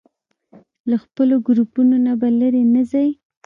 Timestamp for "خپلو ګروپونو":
1.03-1.95